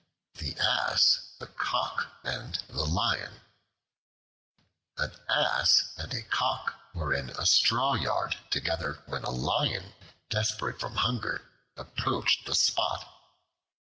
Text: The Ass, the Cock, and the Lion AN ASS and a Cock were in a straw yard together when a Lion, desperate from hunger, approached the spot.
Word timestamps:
The 0.33 0.57
Ass, 0.59 1.35
the 1.37 1.45
Cock, 1.45 2.07
and 2.23 2.55
the 2.67 2.87
Lion 2.87 3.39
AN 4.97 5.11
ASS 5.29 5.93
and 5.95 6.11
a 6.15 6.23
Cock 6.23 6.73
were 6.95 7.13
in 7.13 7.29
a 7.29 7.45
straw 7.45 7.93
yard 7.93 8.35
together 8.49 9.03
when 9.05 9.23
a 9.23 9.29
Lion, 9.29 9.93
desperate 10.27 10.79
from 10.79 10.95
hunger, 10.95 11.51
approached 11.77 12.47
the 12.47 12.55
spot. 12.55 13.05